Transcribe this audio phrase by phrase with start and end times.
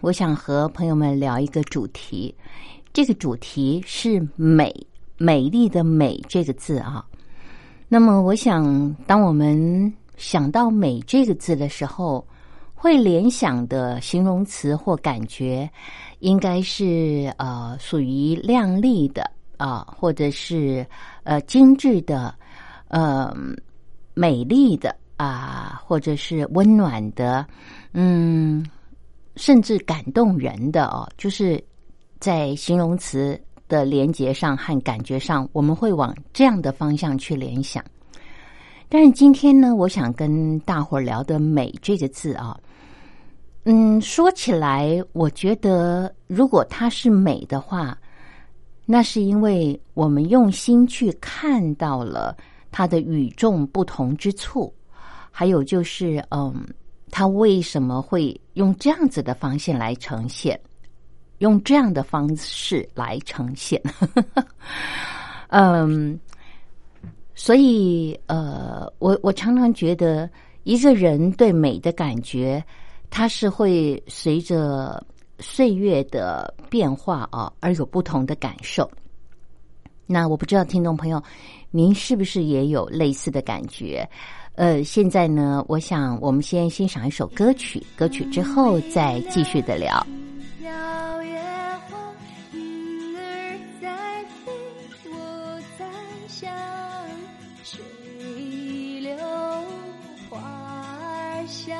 [0.00, 2.34] 我想和朋友们聊一个主题，
[2.90, 4.74] 这个主题是“美”，
[5.18, 7.04] 美丽的“美”这个字啊。
[7.86, 12.26] 那么，我想，当我们想到“美”这个字的时候，
[12.74, 15.70] 会联想的形容词或感觉，
[16.20, 20.86] 应该是呃，属于亮丽的啊，或者是
[21.24, 22.34] 呃精致的，
[22.88, 23.36] 呃
[24.14, 27.46] 美丽的啊，或者是温暖的，
[27.92, 28.64] 嗯。
[29.40, 31.64] 甚至感动人的哦，就是
[32.18, 37.82] 在形容词的连接上和感觉上，我们会往这样的方向去联想。
[38.86, 42.54] 但是今天呢，我想跟大伙儿聊的“美”这个字啊，
[43.64, 47.96] 嗯，说起来，我觉得如果它是美的话，
[48.84, 52.36] 那是因为我们用心去看到了
[52.70, 54.70] 它的与众不同之处，
[55.30, 56.62] 还有就是，嗯。
[57.10, 60.58] 他为什么会用这样子的方式来呈现？
[61.38, 63.80] 用这样的方式来呈现？
[65.48, 66.20] 嗯，
[67.34, 70.28] 所以呃，我我常常觉得，
[70.64, 72.62] 一个人对美的感觉，
[73.08, 75.02] 它是会随着
[75.38, 78.90] 岁月的变化啊，而有不同的感受。
[80.06, 81.22] 那我不知道听众朋友，
[81.70, 84.06] 您是不是也有类似的感觉？
[84.60, 90.06] 呃现在呢我想我们先欣赏一首歌曲歌曲之后再继续的聊。
[90.62, 90.68] 花
[92.52, 94.52] 云儿在飞
[95.10, 95.86] 我在
[96.28, 96.54] 想
[97.64, 97.80] 水
[99.00, 99.16] 流
[100.28, 101.74] 花儿香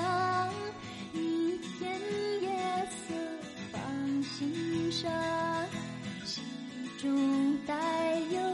[1.13, 2.01] 一片
[3.71, 5.13] 放心上
[6.25, 6.43] 心
[6.97, 7.75] 中带
[8.33, 8.50] 有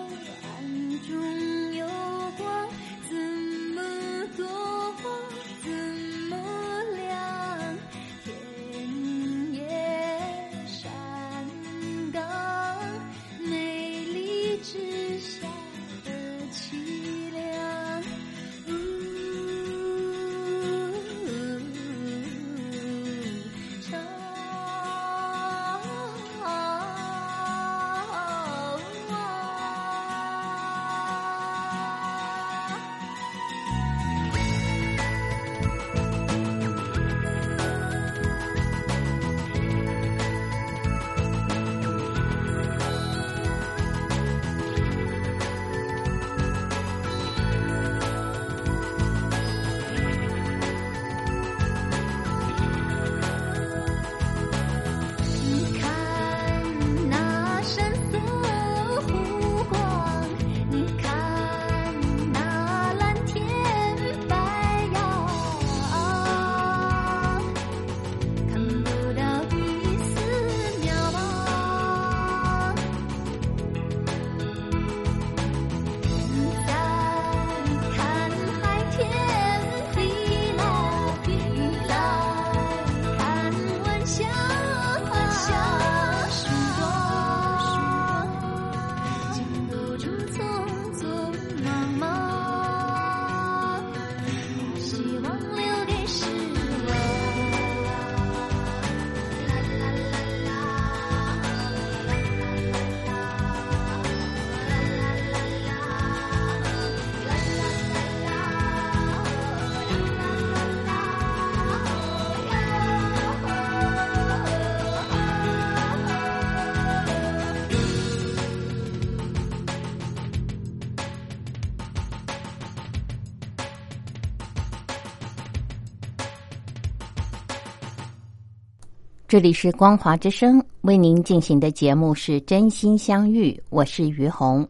[129.36, 134.66] 这里是光华之声为您进行的节目是真心相遇，我是于红。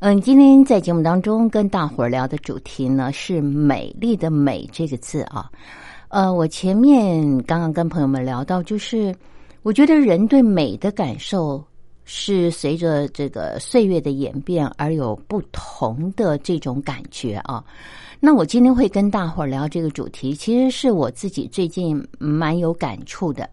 [0.00, 5.48] 嗯，今天在节目当中跟大伙儿聊的主题呢是“美丽的美”这个字啊。
[6.08, 9.14] 呃，我前面刚刚跟朋友们聊到，就是
[9.62, 11.64] 我觉得人对美的感受
[12.02, 17.64] 是随着这个岁月的演变而有不同的这种感觉啊。
[18.18, 23.48] 那我今天会跟大伙儿聊这个主题，其实是我自己最近蛮有感触的。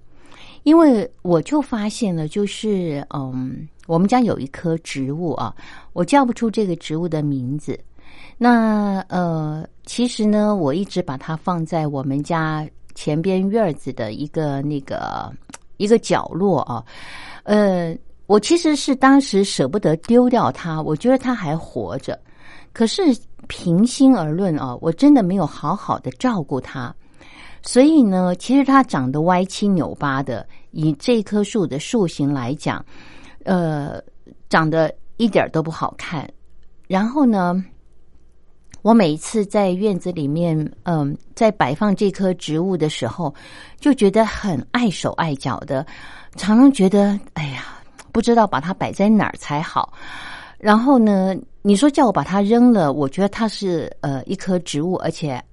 [0.63, 5.53] 因为我就发现了，就是嗯，我们家有一棵植物啊，
[5.93, 7.79] 我叫不出这个植物的名字。
[8.37, 15.31] 那呃，其实呢，我一直把它放在我们家前边院子的一个那个
[15.77, 16.83] 一个角落啊。
[17.43, 17.95] 呃，
[18.27, 22.19] 我其实是当时舍不得丢掉它，我觉得它还活着。
[22.73, 23.03] 可是
[23.47, 26.93] 平心而论啊，我真的没有好好的照顾它。
[27.63, 30.47] 所以呢，其实它长得歪七扭八的。
[30.71, 32.83] 以这棵树的树形来讲，
[33.43, 34.01] 呃，
[34.47, 36.25] 长得一点都不好看。
[36.87, 37.61] 然后呢，
[38.81, 43.35] 我每一次在院子里面，嗯，在摆放这棵植物的时候，
[43.81, 45.85] 就觉得很碍手碍脚的，
[46.37, 47.65] 常常觉得，哎呀，
[48.13, 49.91] 不知道把它摆在哪儿才好。
[50.57, 55.43] 然后呢，你说叫我把它扔了，我觉得它是呃一棵植物，而且。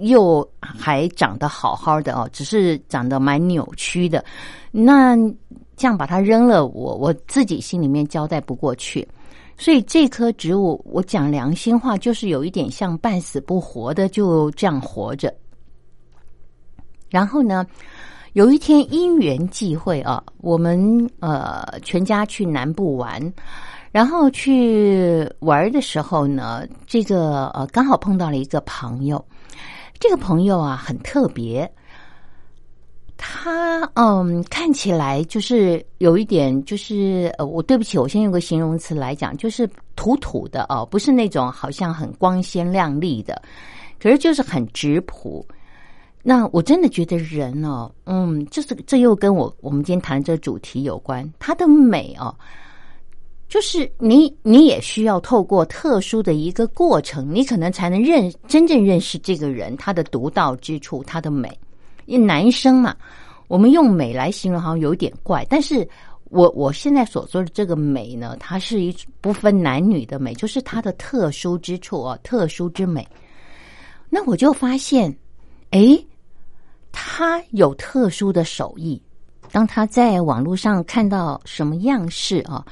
[0.00, 4.24] 又还长得好好的哦，只是长得蛮扭曲的。
[4.70, 5.16] 那
[5.76, 9.06] 这样把它扔了，我我自己心里面交代不过去。
[9.56, 15.34] 所以这棵植物，我讲良心话，就是有一点像半死不活的，就这样活着。
[17.10, 17.66] 然后呢，
[18.34, 23.20] 有一天因缘际会啊，我们呃全家去南部玩，
[23.90, 29.24] 然后去玩的时候呢，这个呃刚好碰到了一个朋友。
[29.98, 31.70] 这个朋友啊，很特别。
[33.20, 43.42] 他嗯，看起来就是有一点，就是呃，我对不起，我先用个形容词来讲，就是土土的哦，不是那种好像很光鲜亮丽的，
[44.00, 45.44] 可是就是很质朴。
[46.22, 52.32] 那我真的觉得人哦，嗯，就是这又跟我我们今天谈这主题有关，他的美哦。
[53.48, 61.58] 就是你，你也需要透过特殊的一个过程，你可能才能认真正认识这个人他的独到之处，他的美。
[62.04, 62.94] 因为男生嘛，
[63.48, 65.88] 我们用美来形容好像有点怪，但是
[66.24, 73.06] 我我现在所说的这个美呢，它是一不分男女的美，就是它的特殊之处哦，特殊之美。
[74.10, 75.14] 那我就发现，
[75.70, 75.98] 哎，
[76.92, 79.00] 他有特殊的手艺。
[79.50, 82.62] 当他在网络上看到什么样式啊？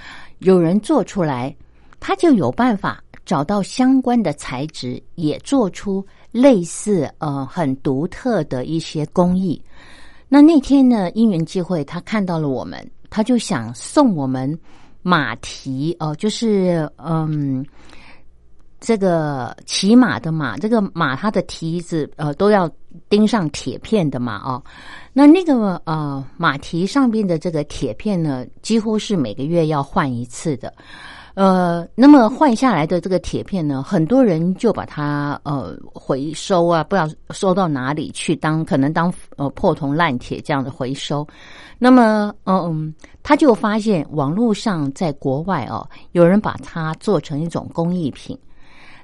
[0.41, 1.55] 有人做出来，
[1.99, 9.61] 他就有办法找到相关的材质，也做出类似呃很独特的一些工艺。
[10.29, 14.59] 那那天呢，因缘际会，他看到了我们，他就想送我们
[15.03, 17.65] 马蹄哦，就是嗯，
[18.87, 22.71] 这个骑马的马，这个马它的蹄子呃都要
[23.09, 24.63] 钉上铁片的嘛哦。
[25.13, 30.73] 那那个呃马蹄上边的这个铁片呢，几乎是每个月要换一次的，
[31.35, 41.27] 呃，那么换下来的这个铁片呢，很多人就把它呃回收啊，不知道收到哪里去当可能当呃破铜烂铁这样的回收。
[41.77, 42.95] 那么嗯，
[43.25, 48.39] 他就发现网络上在国外哦，有人把它做成一种工艺品。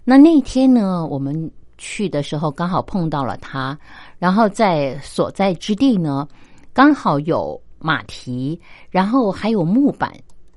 [0.05, 1.51] 那那天呢，我们。
[1.79, 3.77] 去的时候刚好碰到了他，
[4.17, 6.29] 然后在所在之地呢，
[6.73, 10.13] 刚好有马蹄，然后还有木板，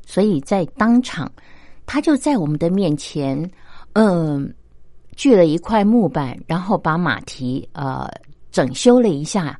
[0.05, 1.31] 所以在当场，
[1.87, 3.49] 他就在我们的面前，
[3.93, 4.53] 嗯，
[5.15, 8.07] 锯了一块木板，然后把马蹄呃
[8.51, 9.59] 整修了一下，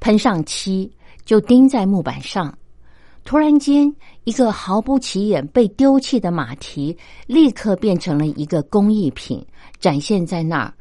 [0.00, 0.90] 喷上漆，
[1.26, 2.56] 就钉在木板上。
[3.22, 9.44] 突然间，一个毫不起眼、被丢弃的马蹄，立刻变成了一个工艺品，
[9.80, 10.72] 展现在那儿。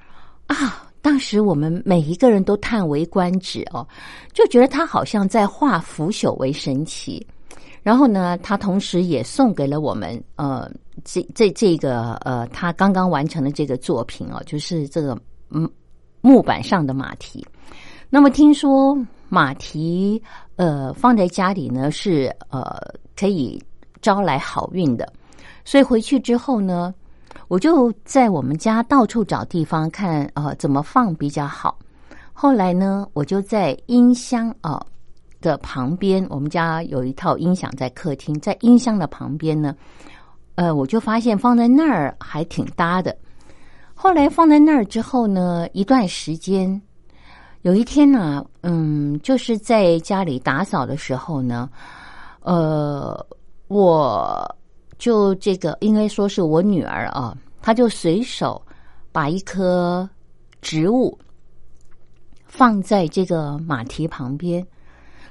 [0.47, 0.87] 啊！
[1.03, 3.87] 当时我们每一个人都叹为观止哦，
[4.33, 7.25] 就觉得他好像在化腐朽为神奇。
[7.81, 10.69] 然后呢，他同时也送给了我们呃，
[11.03, 15.19] 这这这个呃，他刚刚完成的这个作品哦，就是这个
[15.49, 15.67] 嗯
[16.21, 17.43] 木板上的马蹄。
[18.07, 18.95] 那么听说
[19.27, 20.21] 马蹄
[20.61, 22.77] 呃放在家里呢是呃
[23.17, 23.59] 可以
[23.99, 25.11] 招来好运的，
[25.65, 26.93] 所以回去之后呢。
[27.47, 31.77] 我就在我们家到处找地方看，呃，怎么放比较好。
[32.31, 34.81] 后来呢，我就在音箱啊
[35.41, 39.75] 的旁边，我们家有一套音响在客厅，在音箱的旁边呢，
[40.55, 43.15] 呃，我就发现放在那儿还挺搭的。
[43.93, 46.81] 后来放在那儿之后呢，一段时间
[47.63, 51.69] 有一天呢，嗯，就是在家里打扫的时候呢，
[52.39, 53.25] 呃，
[53.67, 54.55] 我
[54.97, 58.59] 就这个应该说是我女儿啊，她就随手
[59.11, 60.09] 把一棵
[60.59, 61.15] 植物
[62.45, 64.65] 放在这个马蹄旁边，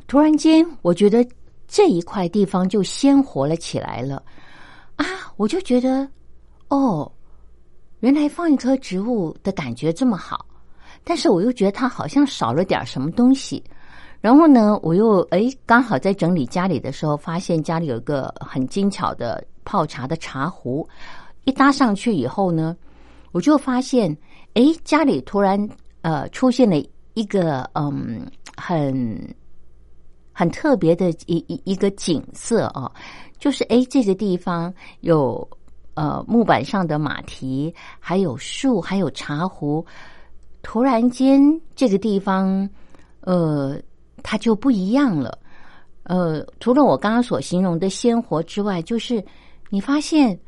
[0.06, 1.26] 突然间，我觉得
[1.66, 4.22] 这一块地方就鲜活了起来了
[4.96, 5.04] 啊！
[5.36, 6.08] 我就觉得，
[6.68, 7.10] 哦，
[8.00, 10.46] 原来放一棵植物的感觉这么好。
[11.04, 13.62] 但是我又觉得它好像少了点什么东西，
[14.20, 20.86] 然后呢，我又哎刚好在整理家里的时候，发现家里有一个很精巧的泡茶的茶壶，
[21.44, 22.76] 一搭上去以后呢，
[23.32, 24.14] 我就发现
[24.54, 25.68] 哎家里突然
[26.02, 26.76] 呃出现了
[27.14, 28.26] 一个嗯
[28.56, 29.34] 很
[30.32, 32.92] 很特别的一一一个景色啊，
[33.38, 35.48] 就是哎这个地方有
[35.94, 39.84] 呃木板上的马蹄，还有树，还有茶壶。
[40.62, 41.40] 突然间，
[41.74, 42.68] 这个地方，
[43.20, 43.80] 呃，
[44.22, 45.38] 它就不一样了。
[46.02, 49.24] 呃，除了我刚刚所形容的鲜活之外，就是
[49.70, 50.38] 你发现，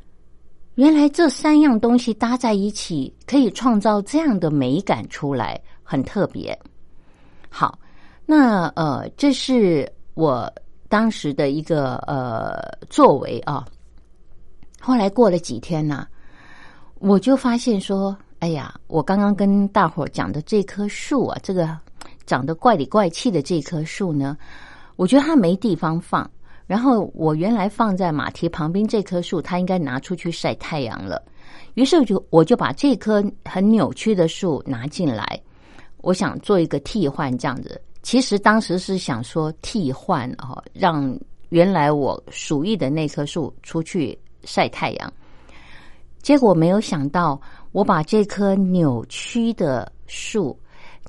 [0.75, 6.57] 原来这三样东西搭在一起，可以创造这样的美感出来，很特别。
[7.49, 7.79] 好，
[8.27, 10.53] 那呃，这是我
[10.89, 13.65] 当时的一个呃作为啊。
[14.79, 16.07] 后来过了几天呢，
[16.99, 18.15] 我就发现说。
[18.43, 21.79] 哎呀，我刚刚跟大伙讲的这棵树啊，这个
[22.27, 24.37] 长得怪里怪气的这棵树呢，
[24.97, 26.29] 我觉得它没地方放。
[26.67, 31.23] 然后我原来放在马蹄旁边这棵树，它应该拿出去晒太阳了。
[31.75, 35.41] 于是就我就把这棵很扭曲的树拿进来，
[35.99, 37.81] 我想做一个替换，这样子。
[38.03, 41.17] 其实当时是想说替换哦，让
[41.51, 45.13] 原来我鼠疫的那棵树出去晒太阳。
[46.23, 47.41] 结果没有想到。
[47.73, 50.59] 我把这棵扭曲的树，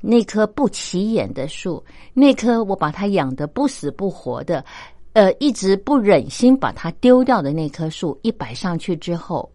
[0.02, 4.64] 那棵不起眼的树，那棵我把它养的不死不活的，
[5.12, 9.50] 呃，一直不忍心把它丢掉的那棵树，一摆上去之后，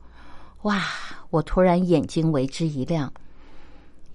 [0.62, 0.82] 哇！
[1.32, 3.14] 我突然眼睛为之一亮，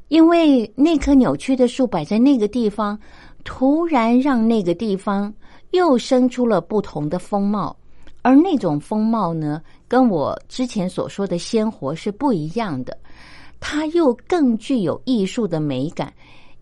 [0.09, 2.99] 因为那棵扭曲的树摆在那个地方，
[3.45, 5.33] 突然让那个地方
[5.71, 7.77] 又生出了不同的风貌。
[8.23, 9.63] 而那种风貌呢，
[9.95, 12.99] 跟我之前所说的鲜活是不一样的，
[13.61, 16.13] 它又更具有艺术的美感。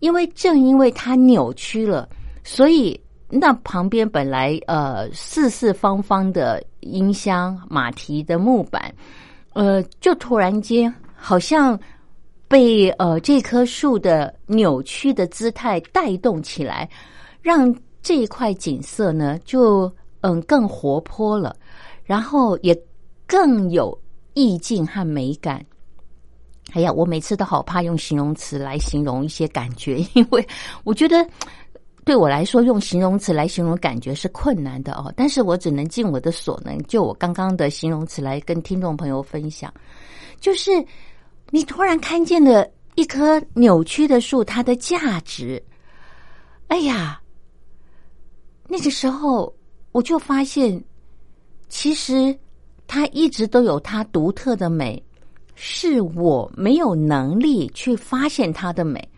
[0.01, 2.07] 因为正因为它扭曲了，
[2.43, 2.99] 所以
[3.29, 8.93] 那旁边本来呃四四方方的音箱马蹄的木板，
[9.53, 11.79] 呃，就突然间好像
[12.47, 16.87] 被呃这棵树的扭曲的姿态带动起来，
[17.41, 19.91] 让这一块景色呢就。
[20.25, 21.53] 嗯，更活泼了，
[22.05, 22.73] 然后也
[23.27, 23.97] 更有
[24.33, 25.65] 意境和美感。
[26.71, 30.47] 哎呀，我每次都好怕用形容词来形容一些感觉，因为
[30.83, 31.27] 我觉得
[32.05, 35.13] 对我来说用形容词来形容感觉是困难的哦。
[35.15, 39.73] 但是我只能尽我的所能，就我刚刚的形容词来跟听众朋友分享。
[40.39, 40.71] 就是
[41.49, 45.61] 你突然看见了一棵扭曲的树，它的价值。
[46.67, 47.21] 哎呀，
[48.67, 49.53] 那个时候。
[49.93, 50.83] 我就发现，
[51.69, 52.35] 其实
[52.93, 55.01] 它一直都有它独特的美，
[55.55, 59.09] 是我没有能力去发现它的美。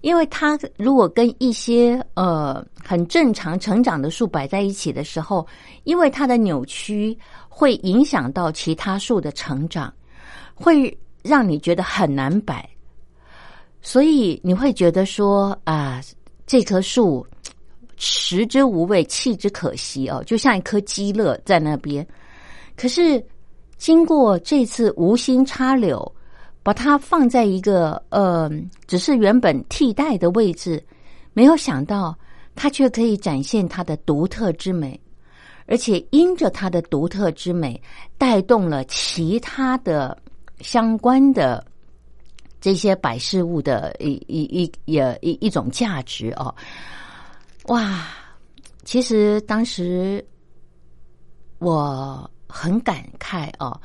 [0.00, 5.46] 因为它如果跟一些呃很正常成长的树摆在一起的时候，
[5.84, 7.16] 因为它的扭曲
[7.48, 9.94] 会影响到其他树的成长，
[10.52, 12.68] 会让你觉得很难摆。
[13.80, 16.02] 所以你会觉得说啊，
[16.44, 17.24] 这棵树。
[18.04, 22.04] 食之无味，弃之可惜哦，就像一颗鸡肋在那边。
[22.76, 23.24] 可是
[23.76, 26.14] 经过这次无心插柳，
[26.62, 28.50] 把它放在一个呃，
[28.86, 30.82] 只是原本替代的位置，
[31.32, 32.16] 没有想到
[32.54, 34.98] 它却可以展现它的独特之美，
[35.66, 37.80] 而且因着它的独特之美，
[38.16, 40.16] 带动了其他的
[40.60, 41.64] 相关的
[42.60, 46.54] 这些摆饰物的一一一也一一种价值哦。
[47.66, 48.06] 哇，
[48.84, 50.24] 其实当时
[51.58, 53.80] 我很感慨哦，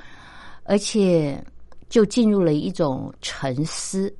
[0.63, 1.41] 而且
[1.87, 4.13] 就进入了一种沉思。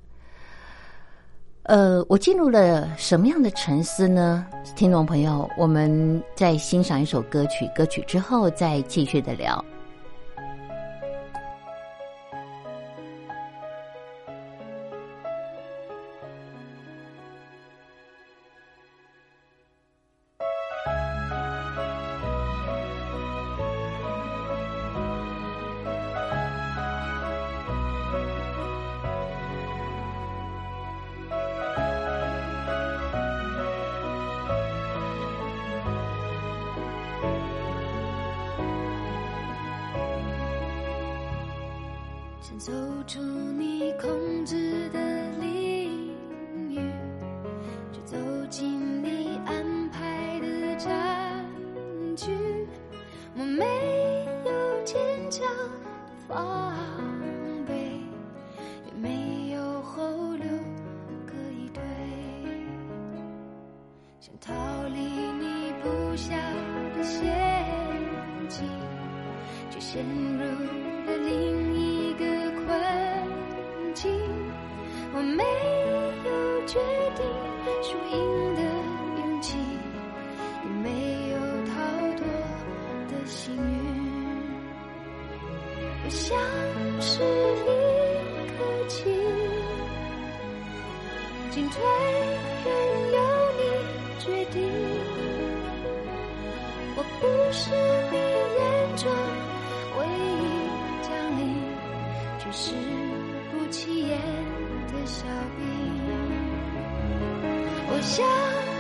[1.64, 4.48] 呃，我进入了什么样的沉思呢？
[4.74, 9.64] 听众朋友，我们在欣赏一首歌曲，歌曲之后再继续的聊。
[75.14, 75.44] 我没
[76.26, 76.30] 有
[76.68, 76.80] 决
[77.16, 77.22] 定
[77.82, 78.16] 输赢
[78.56, 78.62] 的
[79.20, 79.58] 勇气，
[80.64, 80.86] 也没
[81.32, 81.74] 有逃
[82.16, 82.20] 脱
[83.10, 83.60] 的幸运。
[86.04, 86.38] 我像
[87.02, 87.12] 是
[87.64, 87.68] 一
[88.56, 88.96] 颗棋，
[91.52, 91.76] 进退
[92.64, 92.68] 任
[93.14, 93.18] 由
[93.58, 93.62] 你
[94.20, 94.56] 决定。
[96.96, 97.62] 我不是
[98.12, 98.16] 你
[98.58, 98.62] 眼
[98.96, 99.04] 中
[99.98, 100.42] 唯一
[101.04, 101.42] 将领，
[102.40, 102.66] 却是
[104.92, 105.26] 的小
[105.58, 105.60] 兵。
[107.90, 108.16] 我像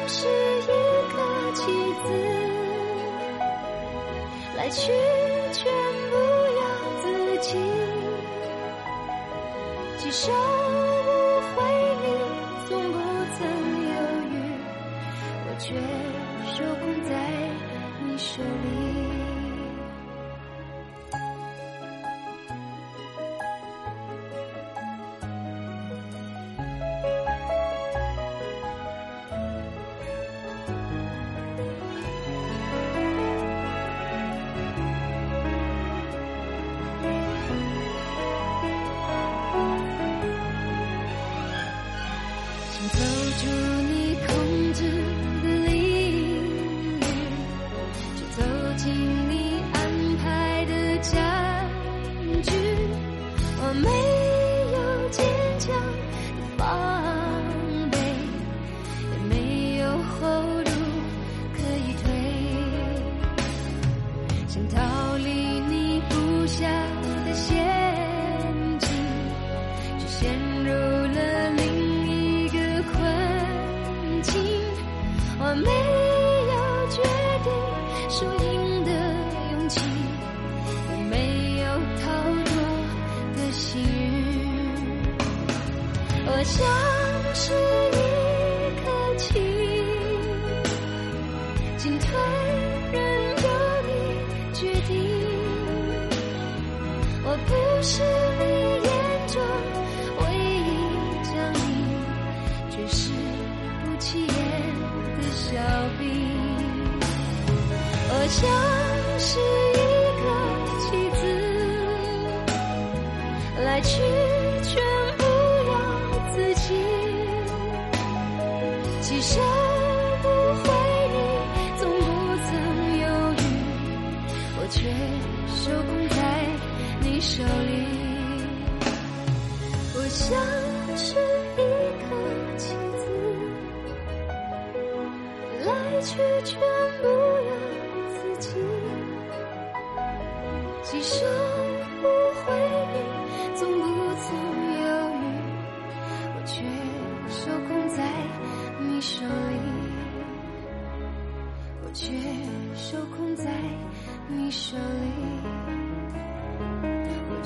[0.08, 0.27] 是
[0.63, 0.67] 一
[1.12, 1.15] 颗
[1.53, 1.62] 棋
[2.06, 2.08] 子，
[4.58, 4.91] 来去
[5.53, 5.63] 全
[6.10, 6.15] 不
[6.58, 6.62] 由
[7.01, 7.06] 自
[7.41, 7.50] 己，
[9.98, 10.34] 几手无
[11.56, 11.58] 回
[12.03, 12.06] 你
[12.67, 12.96] 从不
[13.38, 13.39] 曾
[13.88, 13.91] 犹
[14.32, 14.36] 豫，
[15.46, 15.65] 我却
[16.53, 17.12] 受控在
[18.06, 19.26] 你手里。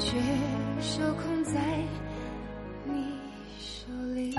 [0.04, 0.18] 却
[0.82, 1.54] 受控在
[2.86, 3.06] 你
[3.60, 3.86] 手
[4.16, 4.36] 里。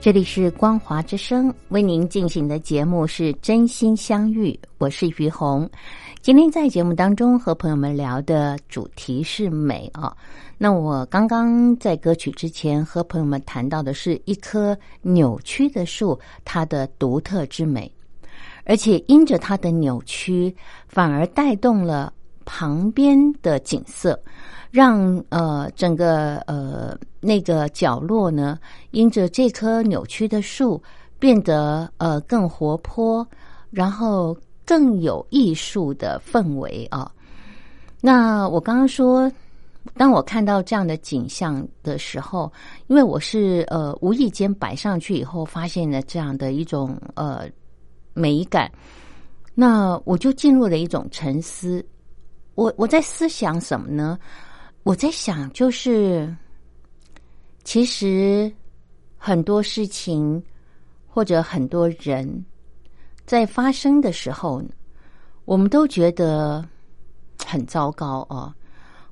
[0.00, 5.68] 这里是光华之声为您进行的节目是真心相遇，我是于红。
[6.26, 10.12] 今天在节目当中和朋友们聊的主题是美啊。
[10.58, 17.88] 那我刚刚在歌曲之前和朋友们谈到的是一棵扭曲的树，它的独特之美，
[18.64, 20.52] 而且因着它的扭曲，
[20.88, 22.12] 反而带动了
[22.44, 24.20] 旁边的景色。
[24.72, 28.58] 让呃整个呃那个角落呢，
[28.90, 30.82] 因着这棵扭曲的树
[31.20, 33.24] 变得呃更活泼，
[33.70, 34.36] 然后
[34.66, 37.10] 更有艺术的氛围啊。
[38.00, 39.32] 那我刚刚说，
[39.96, 42.52] 当我看到这样的景象的时候，
[42.88, 47.48] 因为我是呃无意间摆上去以后，发现了这样的一种呃
[48.12, 48.70] 美感，
[49.54, 51.84] 那我就进入了一种沉思。
[52.54, 54.18] 我我在思想什么呢？
[54.82, 56.34] 我在想，就是
[57.64, 58.52] 其实
[59.16, 60.42] 很多事情
[61.08, 62.44] 或者很多人
[63.26, 64.62] 在发生的时候，
[65.44, 66.64] 我们都觉得
[67.44, 68.52] 很糟糕哦，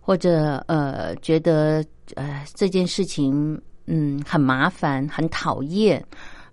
[0.00, 6.02] 或者呃觉得呃这件事情嗯很麻烦、很讨厌，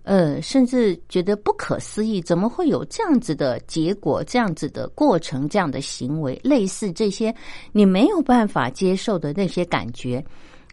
[0.02, 6.38] 呃甚至觉得不可思议，怎么会有这样子的结果、这样子的过程、这样的行为？
[6.42, 7.32] 类似这些
[7.70, 10.24] 你没有办法接受的那些感觉。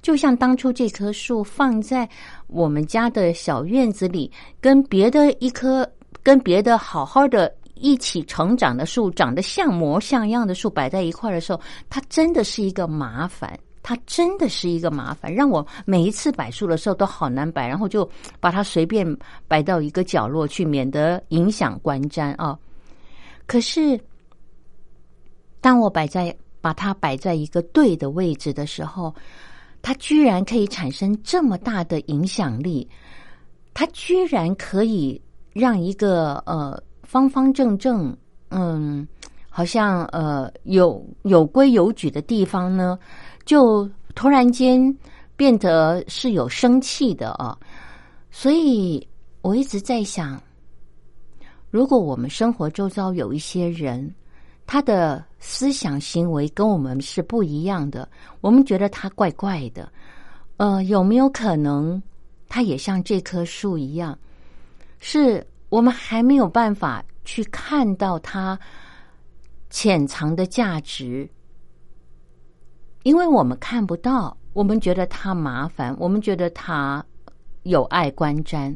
[0.02, 2.08] 就像当初这棵树放在
[2.48, 5.86] 我们家的小院子里，跟别的一棵、
[6.24, 13.58] 跟别的好好的一起成长的树，长得像模像样的树摆在一块的时候，它真的是一个麻烦。
[13.82, 18.08] 它真的是一个麻烦，让我每一次摆树的时候都好难摆，然后就
[18.40, 22.60] 把它随便摆到一个角落去，免得影响观瞻啊。
[23.48, 24.00] 可是，
[25.60, 29.16] 当我摆在把它摆在一个对的位置的时候，
[29.82, 32.88] 它居然可以产生这么大的影响力，
[33.74, 35.20] 它居然可以
[35.60, 38.16] 让一个呃方方正正，
[38.50, 39.08] 嗯，
[39.50, 42.98] 好像呃有有规有矩的地方呢，
[43.46, 44.98] 就突然间
[45.36, 47.58] 变得是有生气的啊！
[48.32, 49.06] 所以
[49.42, 50.42] 我一直在想，
[51.70, 54.14] 如果我们生活周遭有一些人，
[54.66, 58.08] 他的思想行为跟我们是不一样的，
[58.42, 59.92] 我们觉得他怪怪的。
[60.58, 62.02] 呃，有没有可能
[62.48, 64.18] 他也像这棵树一样，
[65.00, 68.60] 是我们还没有办法去看到它
[69.70, 71.30] 潜藏的价值？
[73.04, 77.04] 因为我们看不到，我们觉得它麻烦，我们觉得它
[77.64, 78.76] 有碍观瞻，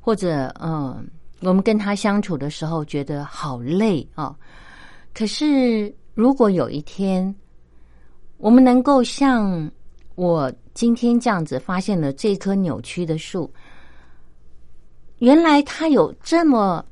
[0.00, 1.08] 或者嗯，
[1.40, 4.36] 我们跟他相处的时候觉得好累啊。
[5.14, 7.34] 可是，如果有一天，
[8.36, 9.70] 我们能够像
[10.14, 13.50] 我今天这样子发现了这棵扭曲的树，
[15.24, 16.84] 原来它有这么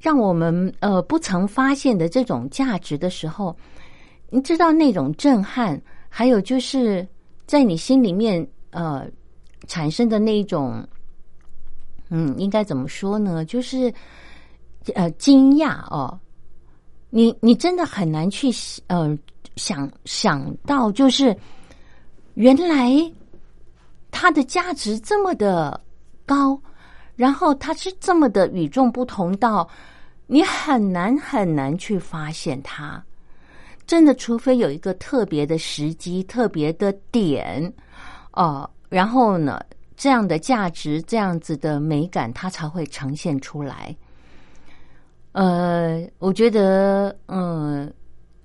[0.00, 3.56] 让我们呃不曾发现的这种价值的时候，
[4.30, 7.06] 你知道那种震撼，还有就是
[7.46, 9.06] 在你心里面呃
[9.68, 10.84] 产生的那一种，
[12.08, 13.44] 嗯，应该怎么说呢？
[13.44, 13.94] 就是
[14.96, 16.18] 呃惊讶哦。
[17.10, 18.50] 你你真的很难去
[18.88, 19.16] 呃
[19.54, 21.36] 想想到，就是
[22.34, 22.90] 原来
[24.10, 25.80] 它的价值这么的
[26.26, 26.60] 高，
[27.18, 29.68] 然后它是这么的与众不同，到
[30.28, 33.02] 你很难很难去发现它。
[33.88, 37.72] 真的，除非有一个特别的时机、特别的点，
[38.34, 39.60] 哦，然后呢，
[39.96, 43.96] 这样的价值、这样子的美感，它才会呈现出来。
[45.32, 47.92] 呃，我觉得，嗯，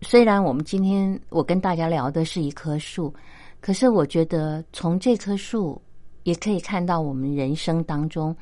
[0.01, 3.13] 虽然我们今天我跟大家聊的是一棵树，
[3.61, 5.79] 可是我觉得从这棵树
[6.23, 8.35] 也可以看到我们人生当中，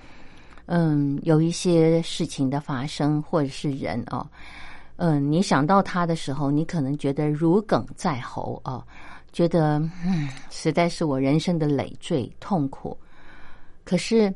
[0.74, 4.26] 嗯，有一些事情的发生，或者是人哦，
[4.96, 8.82] 嗯，你想到他的时候，你可能觉得如鲠在喉哦，
[9.34, 12.98] 觉得嗯，实在是我人生的累赘痛苦。
[13.84, 14.34] 可是，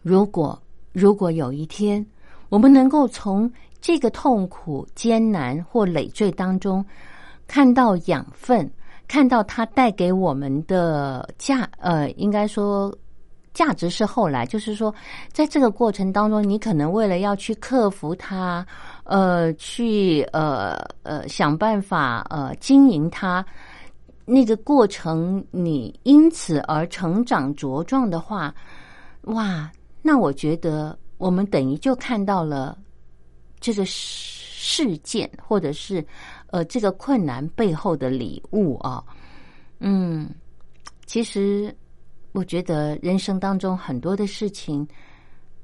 [0.00, 0.58] 如果
[0.94, 2.04] 如果有一天，
[2.48, 6.82] 我们能够从这个痛苦、艰难或累赘当中
[7.46, 8.70] 看到养分，
[9.06, 12.90] 看到它带给我们的价，呃，应该说
[13.56, 14.94] 价值是后来，就是说，
[15.32, 18.66] 在这个过程当中，你可能为了要去克服它，
[19.04, 23.42] 呃，去呃呃想办法呃经营它，
[24.26, 28.54] 那个过程你因此而成长茁壮的话，
[29.22, 30.96] 哇，那我觉得。
[31.18, 32.76] 我们等于就看到了
[33.58, 36.04] 这个事件，或者是
[36.50, 39.02] 呃这个困难背后的礼物啊。
[39.80, 40.28] 嗯，
[41.06, 41.74] 其实
[42.36, 44.86] 我觉得人生当中很多的事情，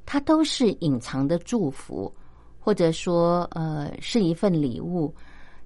[0.07, 2.11] 它都是隐藏的祝福，
[2.59, 5.15] 或者说呃是一份礼物。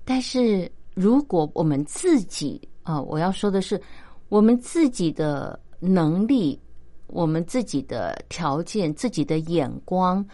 [0.04, 3.80] 但是如果我们自己啊，我要说的是，
[4.28, 6.60] 我们自己的能力。
[7.08, 10.26] 我们自己的条件、自己的眼光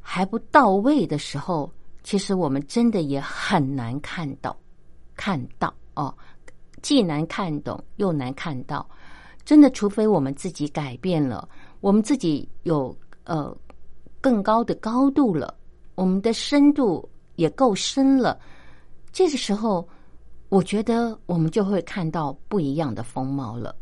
[0.00, 1.68] 还不到位的时候，
[2.04, 4.56] 其实我们真的也很难看到，
[5.16, 6.14] 看到哦，
[6.80, 8.88] 既难看懂又难看到。
[9.44, 11.48] 真的，除非我们自己改变了，
[11.80, 13.54] 我们自己有呃
[14.20, 15.52] 更高的高度了，
[15.94, 18.38] 我们的深度也够深了，
[19.12, 19.86] 这个时候，
[20.48, 23.74] 我觉得我们就会看到不一样的风貌了。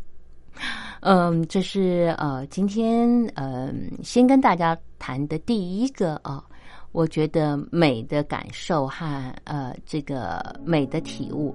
[1.02, 6.44] 嗯，这是呃，今天嗯，先跟大家谈的第一个啊，
[6.92, 11.54] 我觉得美的感受和呃这个美的体悟。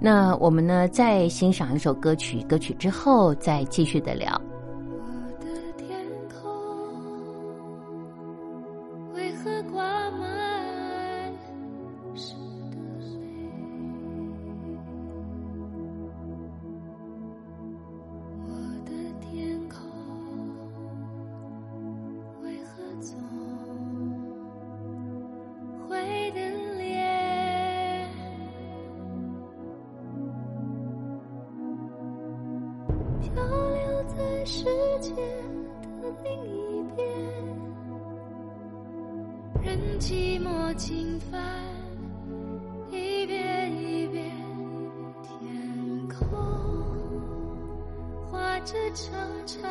[0.00, 4.40] 那我们呢，再欣赏一首歌曲，歌曲之后再继续的聊。
[40.76, 41.40] 轻帆，
[42.90, 44.24] 一遍一遍，
[45.22, 46.18] 天空
[48.28, 49.62] 画着长长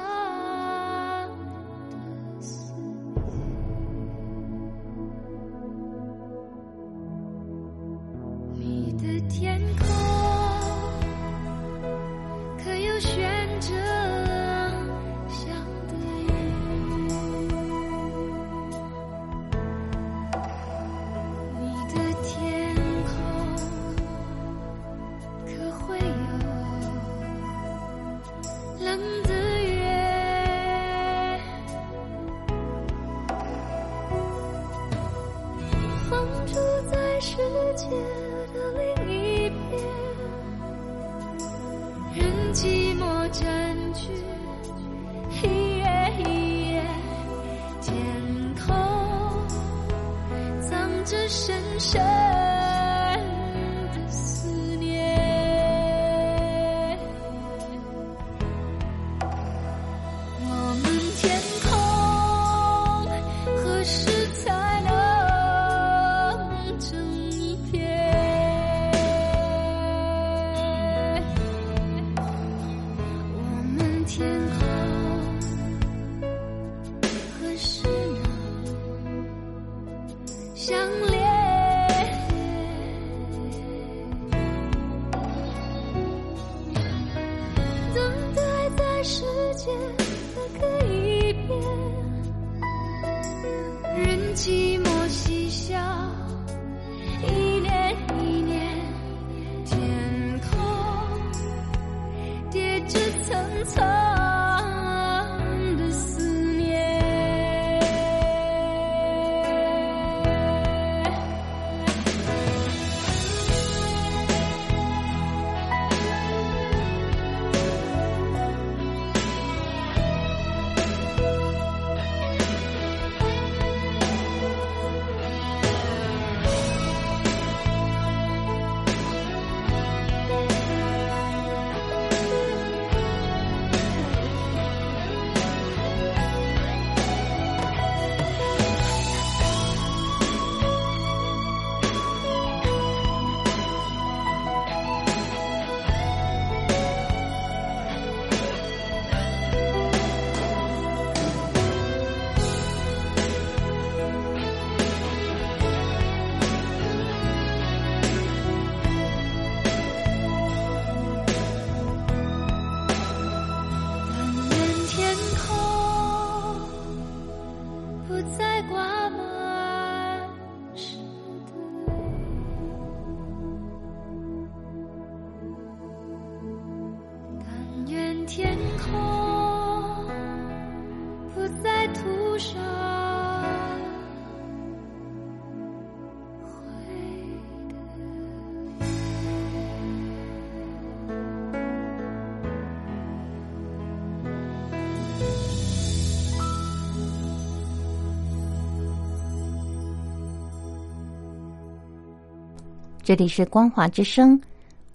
[203.13, 204.41] 这里是光华之声，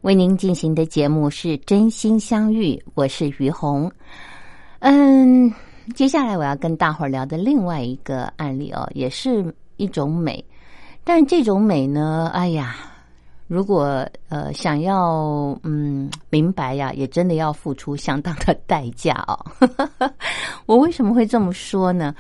[0.01, 3.89] 为您进行的节目是真心相遇，我是于红。
[4.81, 5.49] 嗯，
[5.95, 10.45] 接下来我要跟大伙儿聊的另外一个案例哦，也是一种美，
[11.05, 12.75] 但这种美呢，哎呀，
[13.47, 20.11] 如果呃想要嗯明白呀，也真的要付出相当的代价哦。
[20.67, 22.13] 我为什么会这么说呢？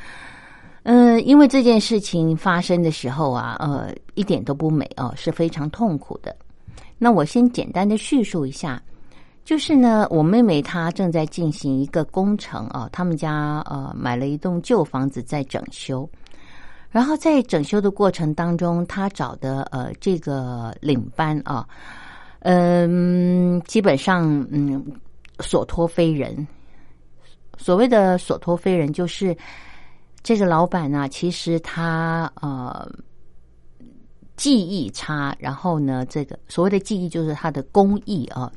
[0.90, 6.34] 嗯，因为这件事情发生的时候啊，呃，一点都不美哦，是非常痛苦的。
[6.96, 8.82] 那我先简单的叙述一下，
[9.44, 16.08] 就是呢，我妹妹她正在进行一个工程啊，他们家呃买了一栋旧房子在整修，
[16.90, 21.68] 然后在整修的过程当中，他找的呃这个领班啊，
[22.38, 24.82] 嗯，基本上嗯
[25.40, 26.48] 所托非人。
[27.58, 29.36] 所谓的所托非人，就是
[30.22, 32.88] 这个老板呢，其实他呃
[34.36, 38.50] 技艺差，然后呢，这个所谓的技艺就是他的工艺啊，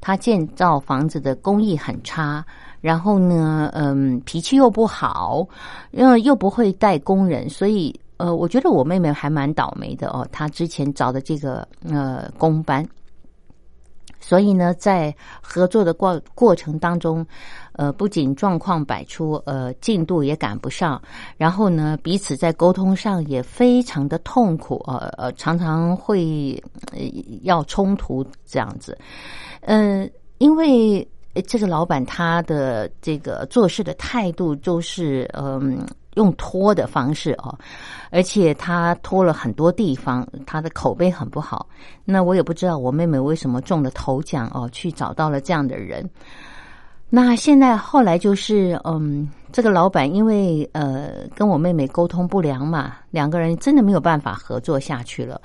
[0.00, 2.44] 他建造房子的工艺很差。
[2.80, 5.46] 然后呢，嗯，脾气又不好，
[5.92, 10.26] 因为又不会带工人，所以呃，我觉得我妹妹还蛮倒霉的哦。
[10.32, 12.84] 她之前找的这个呃工班，
[14.22, 17.26] 所以呢，在合作的过过程当中，
[17.72, 20.98] 呃，不仅状况百出，呃，进度也赶不上，
[21.36, 26.58] 然后呢，彼此在沟通上也非常的痛苦，呃呃，常常会
[27.42, 28.96] 要冲突这样子，
[29.60, 31.06] 嗯，因为。
[31.46, 35.78] 这个老板他的这个做事的态度都是嗯
[36.14, 37.56] 用拖的方式哦，
[38.10, 41.66] 而且他拖了很多地方，他的口碑很不好。
[42.04, 46.08] 那我也不知道我妹妹为什么中了头奖哦，去找到了这样的人。
[47.14, 55.40] 那现在后来就是嗯，这个老板因为呃跟我妹妹沟通不良嘛，两个人真的没有办法合作下去了。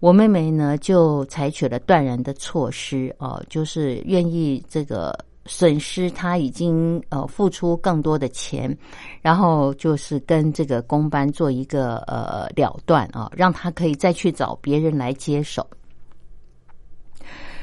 [0.00, 8.76] 我妹妹呢，就采取了断然的措施哦，就是愿意这个损失，他已经呃付出更多的钱，
[9.20, 15.66] 然后就是跟这个公班做一个呃了断啊，让他可以再去找别人来接手。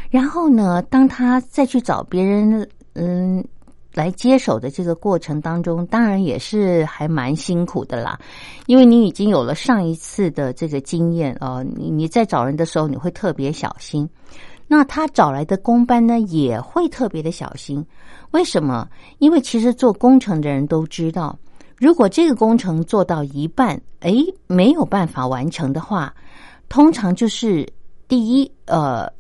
[0.09, 3.43] 然后呢，当他再去找别人，嗯。
[3.91, 8.19] 来接手的这个过程当中，当然也是还蛮辛苦的啦，
[8.67, 14.07] 因为你已经有了上一次的这个经验哦，你你在找人的时候你会特别小心，
[14.69, 17.83] 那他找来的工班呢也会特别的小心，
[18.31, 18.87] 为什么？
[19.17, 21.37] 因为其实做工程的人都知道，
[21.75, 24.13] 如果这个工程做到一半，哎，
[24.45, 26.13] 没有办法完成的话，
[26.69, 27.67] 通常就是
[28.07, 29.11] 第一，呃，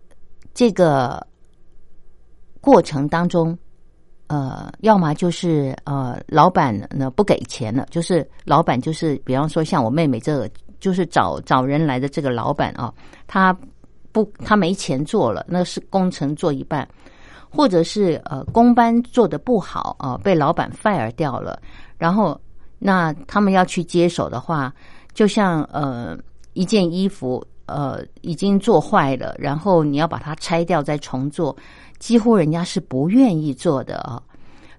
[0.53, 1.25] 这个
[2.61, 3.57] 过程当中。
[4.31, 10.47] 呃，要么就是呃，老板呢不给钱了，就是老板就是，比方说像我妹妹这个，
[10.79, 12.93] 就是找找人来的这个老板啊，
[13.25, 13.57] 他
[14.43, 16.87] 他没钱做了，那是工程做一半，
[17.49, 21.59] 或者是呃工班做的不好啊，被老板 fire 掉了，
[21.97, 22.39] 然后
[22.77, 24.73] 那他们要去接手的话，
[25.13, 26.17] 就像呃
[26.53, 31.55] 一件衣服呃已经做坏了，然后你要把它拆掉再重做。
[31.99, 34.23] 几乎人家是不愿意做的啊，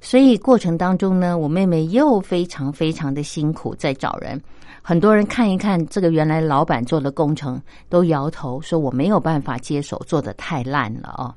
[0.00, 4.40] 所以过程当中呢，我妹妹又非常非常的辛苦在找人。
[4.82, 11.34] 很多人看一看这个原来老板做的工程，都摇头说我没有办法接手，做的太烂了哦。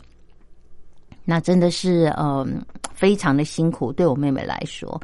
[1.25, 2.61] 那真的是嗯，
[2.93, 4.99] 非常的辛苦对我妹妹来说。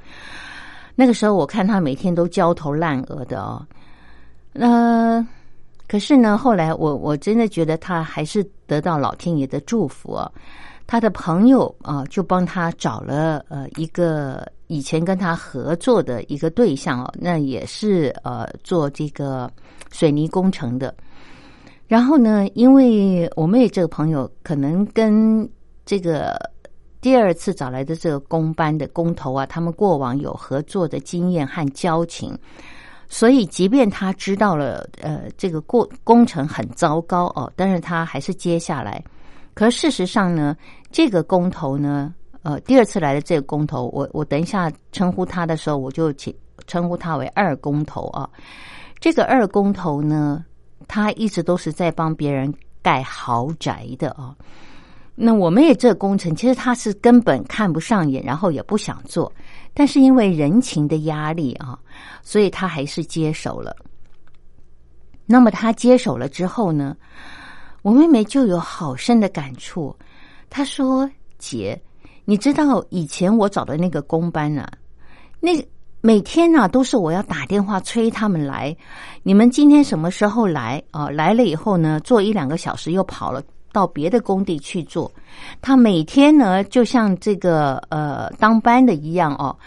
[0.96, 3.66] 那个时候我看她每天都焦头烂额的哦。
[4.52, 5.26] 那
[5.88, 10.32] 可是呢，后来我我真的觉得她还是得到老天爷的祝福啊。
[10.86, 19.52] 他的朋友啊，就帮他找了呃一个以前跟他合作的一个对象哦，那也是呃做这个
[19.92, 20.96] 水泥工程的。
[21.88, 25.50] 然后呢，因为我妹这个朋友可能跟
[25.86, 26.40] 这个
[27.02, 32.38] 第二次找来的这个工班的工头啊，他们过往有合作的经验和交情，
[33.08, 39.04] 所以即便他知道了呃这个过工程很糟糕哦，但是他还是接下来。
[39.56, 40.56] 可事实上呢，
[40.92, 46.34] 这个工头呢，呃，第二次来的这个工头，我我等一下称呼他的时候，我就请
[46.68, 48.30] 称呼他为二工头啊。
[49.00, 50.46] 这个二工头呢，
[50.88, 54.36] 他一直都是在帮别人盖豪宅的啊。
[55.16, 59.32] 那我们也这工程，其实他是根本看不上眼，然后也不想做，
[59.74, 61.78] 但是因为人情的压力啊，
[62.24, 63.76] 所以他还是接手了。
[65.26, 66.96] 那么他接手了之后呢？
[67.82, 69.96] 我妹妹就有好深的感触，
[70.50, 71.10] 她说
[71.40, 71.82] ：“姐，
[72.30, 74.72] 你知道以前我找的那个工班啊，
[75.40, 75.50] 那
[76.00, 78.78] 每天呢都是我要打电话催他们来。
[79.24, 81.10] 你们今天什么时候来啊？
[81.10, 85.12] 来了以后呢，做一两个小时又跑了到别的工地去做。
[85.60, 89.58] 他每天呢就像这个呃当班的一样哦，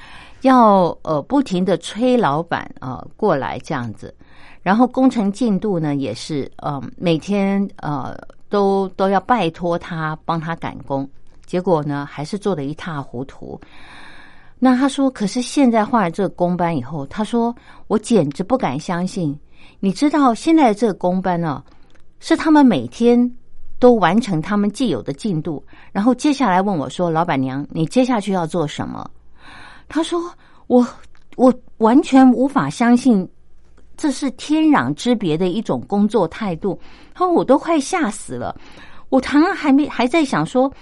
[0.42, 4.14] 要呃不停的催老板啊过来这样子。”
[4.62, 8.16] 然后工程进度呢，也是呃每天呃
[8.48, 11.10] 都都要拜托他帮他赶工，
[11.52, 13.60] 结果呢还是做的一塌糊涂。
[14.58, 17.54] 那他说，可是现在换了这个工班以后，他说
[17.88, 19.38] 我简直不敢相信。
[19.78, 21.62] 你知道现在这个工班呢，
[22.20, 23.30] 是他们每天
[23.78, 29.06] 都完成他们既有的进度，然后接下来问我说：“老板娘，你接下去要做什么？”
[29.90, 30.18] 他说
[30.68, 30.86] ：“我
[31.36, 33.28] 我完全无法相信。”
[33.94, 36.80] 这是天壤之别的一种工作态度。
[37.12, 38.58] 他说我都快吓死了，
[39.10, 40.72] 我常常还没还在想说，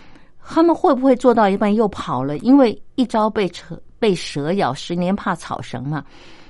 [0.53, 2.37] 他们会不会做到一半又跑了？
[2.39, 6.05] 因为一朝被蛇被蛇咬，十年怕草绳嘛。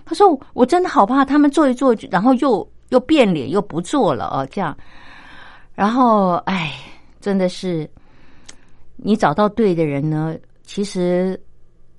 [0.07, 4.75] 他说：“我真的好怕他们做一做，然后又又变脸，又不做了哦，这样。
[5.75, 6.75] 然后，哎，
[7.21, 7.89] 真的是
[8.97, 10.35] 你找到对的人呢，
[10.65, 11.39] 其实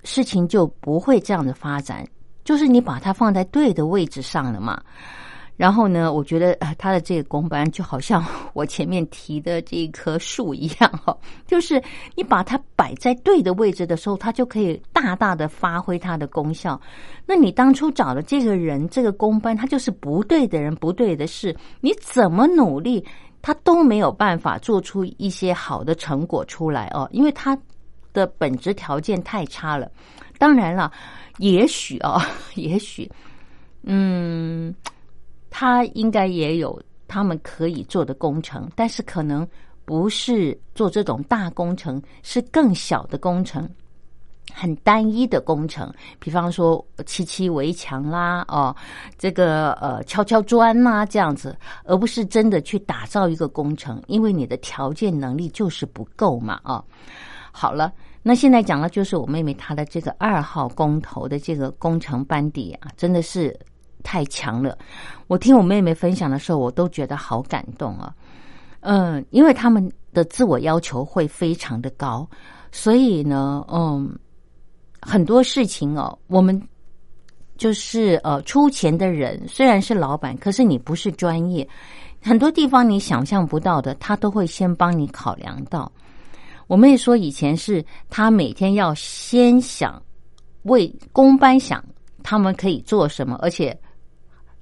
[0.02, 2.04] 事情就不会这样的发展。
[2.44, 4.82] 就是你把它放在对的位置上了嘛。”
[5.56, 11.80] 然后呢，我觉得啊，他的这个公班就好像我前面提的这一棵树一样哈， 就是
[12.16, 16.80] 你把它摆在对的位置的时候，它就可以大大的发挥它的功效。
[17.26, 23.04] 那你当初找的这个人，这个公班，他就是不对的人，不对的事，你怎么努力，
[23.40, 27.56] 他都没有办法做出一些好的成果出来哦，因为他
[28.12, 29.88] 的本质条件太差了。
[30.38, 30.90] 当然了，
[31.38, 33.08] 也许啊，也许，
[33.84, 34.74] 嗯。
[35.54, 39.46] 他应该也有他们可以做的工程，但是可能
[39.84, 43.68] 不是做这种大工程，是更小的工程，
[44.50, 45.92] 很单一的工程。
[46.18, 48.74] 比方说砌砌围墙啦，哦，
[49.18, 56.82] 这个呃敲敲砖呐，这样子，而不是真的去打造一个工程，因为你的条件能力就是不够嘛，啊。
[57.52, 57.92] 好了，
[58.22, 63.54] 那现在讲的就是我妹妹她的这个二号工头的这个工程班底啊，真的是。
[64.02, 64.76] 太强了！
[65.26, 68.14] 我听我妹妹分享的时候，我都觉得好感动啊。
[68.80, 72.28] 嗯，因为他们的自我要求会非常的高，
[72.72, 74.12] 所以呢，嗯，
[75.00, 76.60] 很多事情哦，我们
[77.56, 81.66] 就是呃出钱的人虽然是老板，可是你不是专业，
[82.20, 85.90] 很多地方你想象不到的，他都会先帮你考量到。
[86.66, 90.02] 我妹说以前是他每天要先想
[90.64, 91.84] 为公班想
[92.24, 93.78] 他们可以做什么，而且。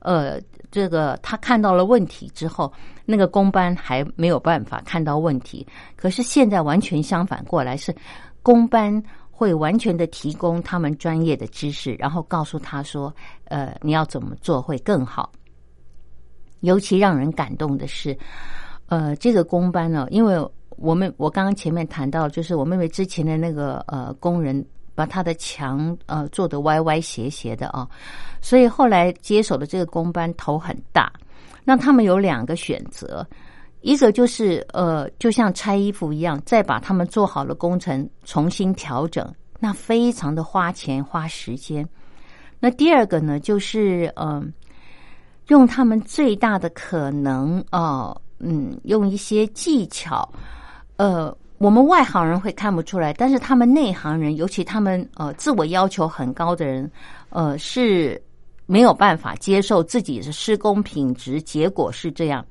[0.01, 0.41] 呃，
[0.71, 2.73] 这个他看到了问题之后，
[3.05, 5.67] 那个工班还没有办法看到问题。
[5.97, 7.95] 可是现在完全相反过来，是
[8.43, 13.15] 工班会完全的提供他们专业的知识，然后告诉他说
[13.47, 15.31] ：“呃，你要怎么做会更好。”
[16.61, 18.17] 尤其让人感动的是，
[18.87, 20.37] 呃，这个工班呢，因为
[20.77, 24.65] 我们我刚刚前面谈到，就是我妹妹之前的那个呃工人。
[25.01, 27.89] 把他的墙呃做的歪歪斜斜的啊，
[28.43, 31.11] 所以后来接手的这个工班头很大。
[31.65, 33.27] 那他们有两个选择，
[33.81, 39.27] 一个就是呃，就像拆衣服一样，再把他们做好的工程重新调整，
[39.59, 41.89] 那非常的花钱花时间。
[42.59, 44.53] 那第二个呢，就是嗯，
[45.49, 50.31] 用他们最大的可能啊，嗯，用一些技巧，
[50.99, 51.35] 呃。
[51.61, 56.91] 我们外行人会看不出来，但是他们内行人，尤其他们呃自我要求很高的人，
[57.29, 58.19] 呃是
[58.65, 62.43] 没有办法接受自己的施工品质结果是这样。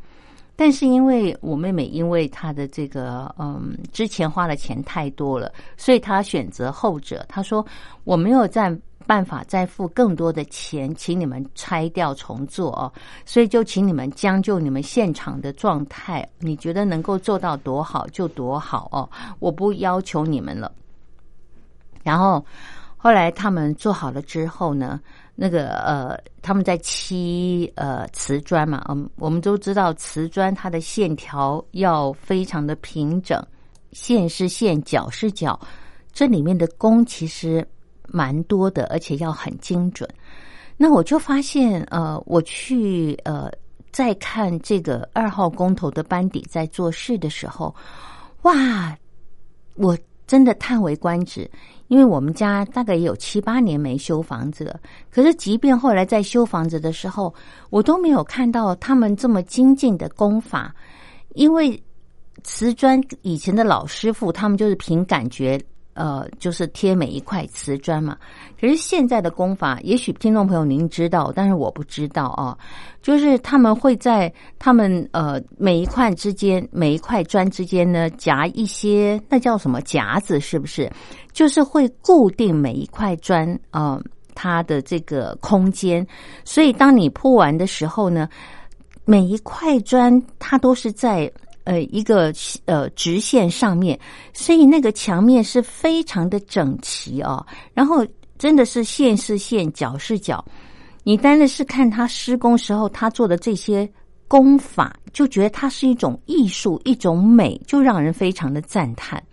[0.55, 7.26] 但是因为我妹妹因为她的这个嗯之前花的钱太多了，所以她选择后者。
[7.28, 7.66] 她说
[8.03, 8.78] 我没有在。
[9.10, 12.93] 办法再付更多的钱，请你们拆掉重做哦。
[13.26, 20.72] 所以就请你们将就你们现场的状态，你觉得能够做到多好就多好哦，我不要求你们了。
[22.03, 22.45] 然后
[22.97, 25.01] 后来他们做好了之后呢，
[25.34, 33.43] 那个呃，他们在漆呃瓷砖嘛，嗯，我们都知道瓷砖它的线条要非常的平整，
[33.91, 35.60] 线是线，角是角，
[36.14, 37.68] 这里面的工其实。
[38.12, 40.10] 蛮多的，而且要很精准。
[40.78, 43.51] 那我就发现，呃，我去呃
[43.91, 47.76] 再看这个二号工头的班底在做事的时候，
[48.43, 48.97] 哇，
[49.76, 51.49] 我真的叹为观止。
[51.88, 54.80] 因为我们家大概也有七八年没修房子了，
[55.10, 57.34] 可是即便后来在修房子的时候，
[57.72, 60.74] 我都没有看到他们这么精进的功法。
[61.34, 61.82] 因为
[62.43, 65.60] 瓷砖以前的老师傅，他们就是凭感觉。
[66.00, 68.18] 呃，就是贴每一块瓷砖嘛。
[68.58, 72.58] 可是现在的工法，也许听众朋友您知道，但是我不知道啊。
[73.02, 80.39] 就是他们会在他们呃每一块之间，每一块砖之间呢夹一些，那叫什么夹子？
[80.39, 80.89] 是不是？
[81.34, 84.02] 就是会固定每一块砖啊
[84.34, 86.08] 它的这个空间。
[86.45, 88.30] 所以当你铺完的时候呢，
[89.04, 91.30] 每一块砖它都是在。
[91.70, 92.34] 呃，一个
[92.65, 93.97] 呃直线上面，
[94.34, 97.45] 所以那个墙面是非常的整齐哦。
[97.76, 98.03] 然后
[98.39, 100.43] 真的是线是线，角是角。
[101.03, 103.88] 你单的是看他施工时候他做的这些
[104.28, 109.24] 工法，就觉得它是一种艺术，一种美，就让人非常的赞叹。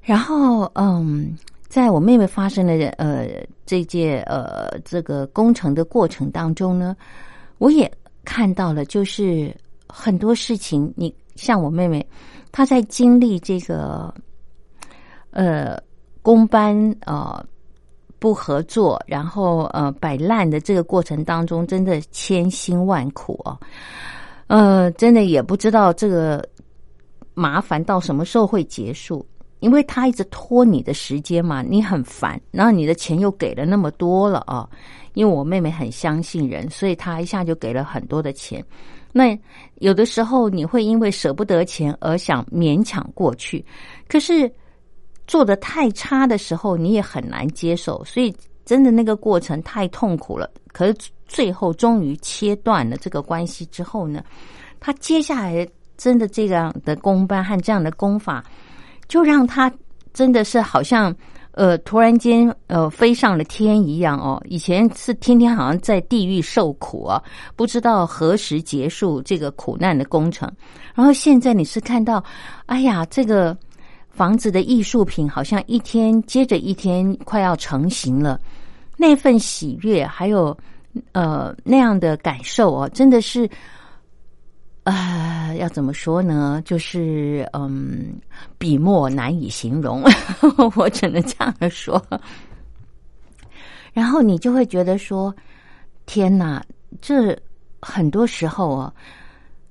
[0.00, 1.36] 然后，嗯，
[1.68, 3.28] 在我妹妹发生的呃
[3.66, 6.96] 这届呃这个工程的过程当中呢，
[7.58, 7.90] 我也
[8.24, 9.54] 看到了，就是
[9.88, 12.06] 很多事情，你像我妹妹，
[12.52, 14.14] 她在经历这个
[15.30, 15.80] 呃
[16.22, 16.74] 工班
[17.06, 17.44] 呃
[18.18, 23.58] 不合作，然后呃摆烂的这个过程当中，真的千辛万苦哦，
[24.46, 26.46] 呃，真的也不知道这个
[27.34, 29.24] 麻烦到什么时候会结束。
[29.60, 34.68] 因为他一直拖你的时间嘛，你很烦，然后你的钱又给了那么多了啊。
[35.14, 38.64] 因为我妹妹很相信人，所以她一下就给了很多的钱。
[39.12, 39.38] 那
[39.76, 43.64] 有的时候你会因为舍不得钱而想勉强过去，
[44.08, 44.50] 可是
[45.26, 48.34] 做的太差的时候你也很难接受，所以
[48.64, 50.50] 真的那个过程太痛苦了。
[50.72, 50.94] 可是
[51.26, 54.22] 最后终于切断了这个关系之后呢，
[54.78, 58.44] 他接下来真的这样的工班和这样的功法。
[59.08, 59.72] 就让他
[60.12, 61.16] 真的是好像
[61.58, 67.20] 呃突然间呃飞上了天一样哦，以前是天天好像在地狱受苦啊，
[67.56, 70.48] 不知道何时结束这个苦难的工程。
[70.94, 72.22] 然后现在你是看到，
[72.66, 73.56] 哎呀，这个
[74.08, 78.38] 房子的艺术品好像一天接着一天快要成型了，
[78.96, 80.56] 那份喜悦还有
[81.10, 83.50] 呃那样的感受哦，真的是。
[84.88, 86.62] 啊，要怎么说呢？
[86.64, 88.18] 就是嗯，
[88.56, 90.02] 笔墨难以形容，
[90.76, 92.02] 我只能这样说。
[93.92, 95.34] 然后你就会觉得说
[96.06, 96.64] ：“天哪，
[97.02, 97.38] 这
[97.82, 98.94] 很多时候啊，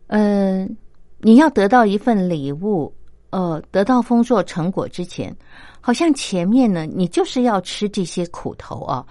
[0.07, 0.78] 嗯，
[1.18, 2.93] 你要得到一份礼物，
[3.32, 5.36] 呃，得到丰硕成果之前，
[5.82, 9.03] 好像前面呢，你就是要吃这些苦头啊。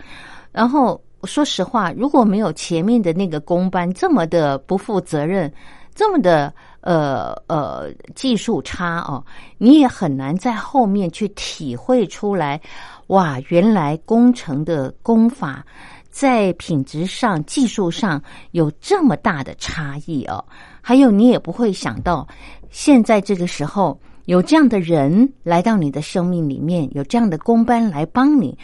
[0.53, 5.53] 然后说实话，如果没有前面的那个公班这么的不负责任。”
[5.97, 9.25] 这么的呃呃技术差哦，
[9.57, 12.61] 你也很难在后面去体会出来，
[13.07, 15.65] 哇，原来工程的工法
[16.11, 20.45] 在品质上、技术上有这么大的差异哦。
[20.83, 22.29] 还有，你也不会想到，
[22.71, 28.57] 现在这个时候有这样的人来到你的生命里面，有这样的工班来帮你，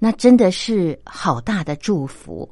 [0.00, 2.50] 那真的是好大的祝福。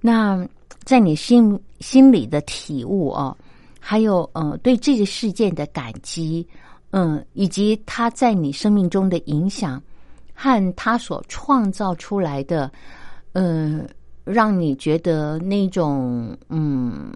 [0.00, 0.42] 那
[0.84, 3.36] 在你心心里的体悟哦。
[3.90, 6.46] 还有，呃，对这个事件的感激，
[6.90, 9.82] 嗯，以及他在你生命中的影响，
[10.34, 12.70] 和他所创造出来的，
[13.32, 13.88] 嗯，
[14.24, 17.10] 让你觉得那种嗯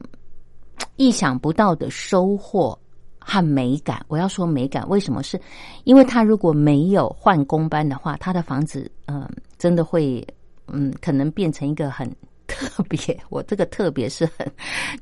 [0.96, 2.78] 意想不到的收获
[3.18, 4.02] 和美感。
[4.08, 5.22] 我要说美感，为什么？
[5.22, 5.38] 是
[5.84, 10.26] 因为他如果没有换工班的话，他的房子，嗯，真的会，
[10.68, 12.10] 嗯，可能变成一个很。
[12.52, 12.98] 特别，
[13.30, 14.46] 我这个特别是很，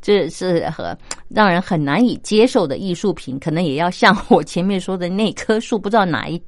[0.00, 0.96] 这是很
[1.28, 6.40] 让人很难以接受的艺术品，可能也要像我前面说的那棵树，不知道哪一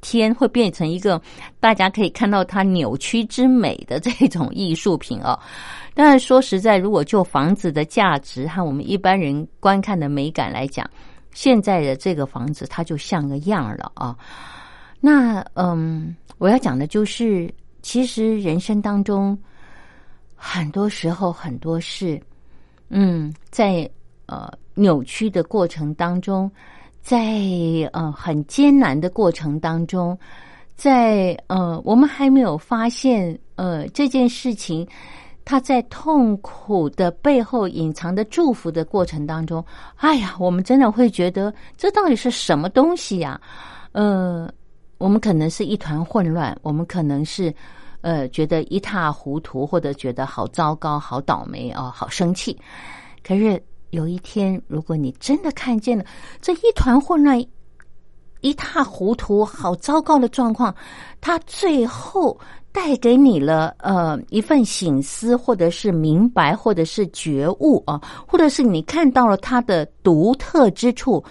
[0.00, 1.20] 天会变成一个
[1.60, 5.38] 大家可以看到它扭曲之美的这种艺术品哦。
[5.94, 10.88] 但是说实在，如果就房子的价值和我们一般人观看的美感来讲，
[11.32, 14.16] 现在的这个房子它就像个样了啊。
[15.00, 17.52] 那嗯，我要讲的就是，
[17.82, 19.38] 其实人生当中。
[20.36, 22.20] 很多时候，很多事，
[22.90, 23.90] 嗯，在
[24.26, 26.50] 呃扭曲的过程当中，
[27.02, 27.40] 在
[27.92, 30.16] 呃很艰难的过程当中，
[30.76, 34.86] 在呃我们还没有发现呃这件事情，
[35.44, 39.64] 它在痛苦的背后隐藏的祝福的过程当中，
[39.96, 43.40] 哎呀，我们真的会觉得这到底是什么东西呀？
[43.92, 44.52] 呃，
[44.98, 47.52] 我们可能是一团混乱，我们可能是。
[48.06, 52.56] 呃，觉得一塌糊涂，或者觉得好糟糕、好倒霉哦，好生气。
[53.26, 56.04] 可是有一天，如果你真的看见了
[56.40, 57.44] 这一团混乱、
[58.42, 60.72] 一塌糊涂、好糟糕的状况，
[61.20, 62.38] 它最后
[62.70, 71.24] 带给你了呃一份醒思，或者是明白，或者是觉悟啊，或者是你看到了它的独特之处，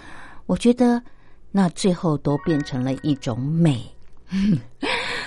[0.44, 1.02] 我觉得
[1.50, 3.82] 那最后都变成了一种美。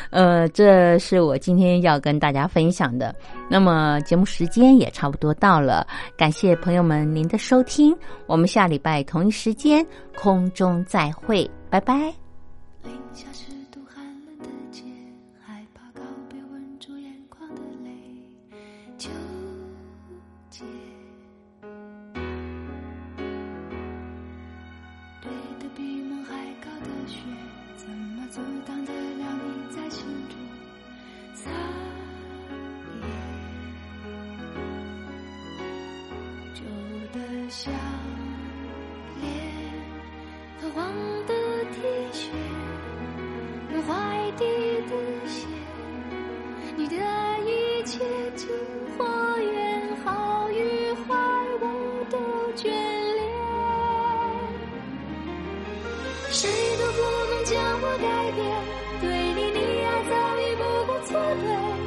[0.10, 3.16] 呃，这是我今天要跟大家分享的。
[3.50, 5.86] 那么节目时间也差不多到了，
[6.18, 7.96] 感谢朋友们您的收听，
[8.26, 9.86] 我们下礼拜同一时间
[10.16, 12.14] 空中再会，拜拜。
[18.98, 19.10] 就
[37.50, 37.74] 相
[39.20, 39.28] 连，
[40.62, 40.94] 泛黄
[41.26, 41.34] 的
[41.74, 41.82] T
[42.14, 42.30] 恤，
[43.88, 43.92] 怀
[44.38, 44.46] 里
[44.88, 44.94] 的
[45.26, 45.48] 鞋，
[46.78, 46.96] 你的
[47.48, 47.98] 一切
[48.36, 48.48] 近
[48.96, 49.04] 或
[49.40, 51.16] 远，好与坏，
[51.60, 51.66] 我
[52.12, 52.18] 都
[52.56, 53.20] 眷恋。
[56.30, 56.48] 谁
[56.78, 57.00] 都不
[57.34, 58.46] 能将我改变，
[59.02, 61.10] 对你，你爱早已不顾错
[61.42, 61.79] 对。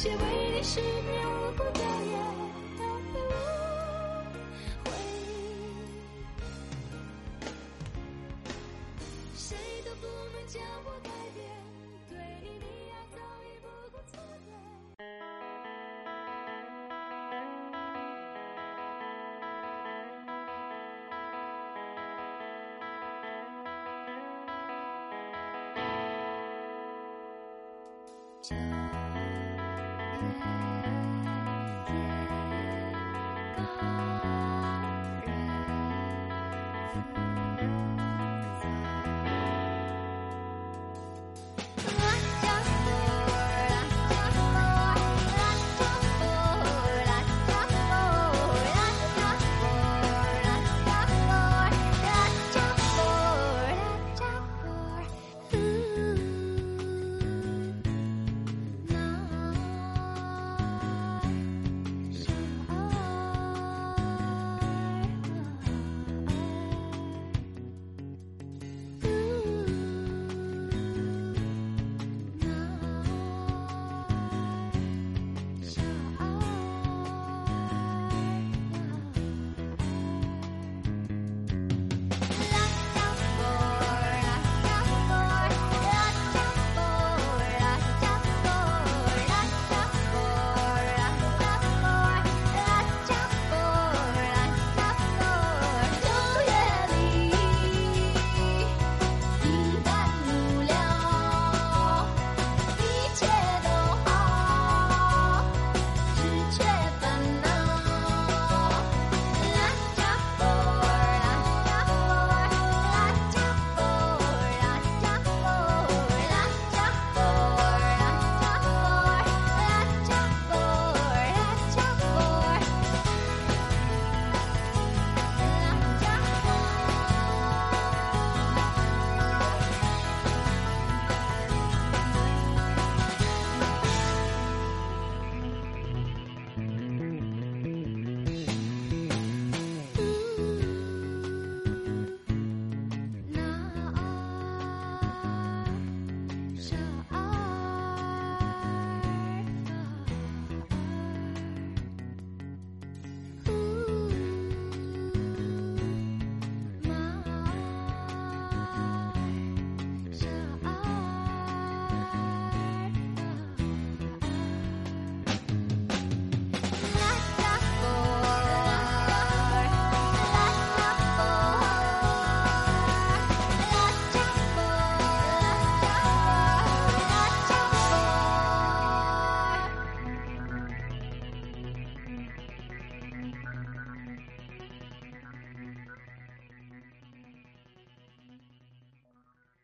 [0.00, 0.16] 些为
[0.56, 0.80] 你失